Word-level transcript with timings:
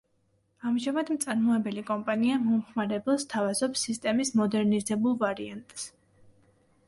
ამჟამად 0.69 1.09
მწარმოებელი 1.15 1.83
კომპანია 1.89 2.39
მომხმარებელს 2.45 3.27
სთავაზობს 3.27 3.83
სისტემის 3.89 4.33
მოდერნიზებულ 4.41 5.15
ვარიანტს. 5.25 5.85